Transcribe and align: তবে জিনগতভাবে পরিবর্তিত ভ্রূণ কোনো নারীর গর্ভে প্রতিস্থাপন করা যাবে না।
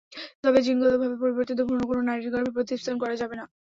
তবে 0.43 0.59
জিনগতভাবে 0.65 1.15
পরিবর্তিত 1.21 1.59
ভ্রূণ 1.61 1.81
কোনো 1.89 2.01
নারীর 2.03 2.31
গর্ভে 2.33 2.55
প্রতিস্থাপন 2.55 2.97
করা 3.01 3.15
যাবে 3.21 3.35
না। 3.39 3.45